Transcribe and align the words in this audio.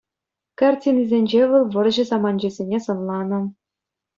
Картинисенче 0.61 1.41
вӑл 1.51 1.65
вӑрҫӑ 1.75 2.03
саманчӗсене 2.13 2.79
сӑнланнӑ. 2.87 3.39